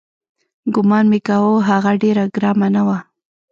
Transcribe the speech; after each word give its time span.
ګومان 0.73 1.05
مې 1.11 1.19
کاوه 1.27 1.65
هغه 1.69 1.91
ډېره 2.03 2.23
ګرمه 2.35 2.67
نه 2.75 2.81
وه. 2.87 2.97